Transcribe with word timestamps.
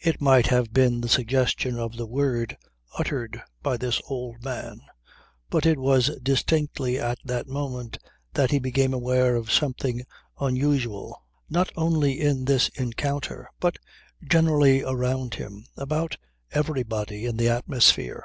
It 0.00 0.22
might 0.22 0.46
have 0.46 0.72
been 0.72 1.02
the 1.02 1.08
suggestion 1.10 1.78
of 1.78 1.98
the 1.98 2.06
word 2.06 2.56
uttered 2.98 3.42
by 3.62 3.76
this 3.76 4.00
old 4.08 4.42
man, 4.42 4.80
but 5.50 5.66
it 5.66 5.78
was 5.78 6.18
distinctly 6.22 6.98
at 6.98 7.18
that 7.26 7.46
moment 7.46 7.98
that 8.32 8.50
he 8.50 8.58
became 8.58 8.94
aware 8.94 9.36
of 9.36 9.52
something 9.52 10.00
unusual 10.40 11.26
not 11.50 11.70
only 11.76 12.22
in 12.22 12.46
this 12.46 12.68
encounter 12.70 13.50
but 13.60 13.76
generally 14.26 14.82
around 14.82 15.34
him, 15.34 15.66
about 15.76 16.16
everybody, 16.52 17.26
in 17.26 17.36
the 17.36 17.50
atmosphere. 17.50 18.24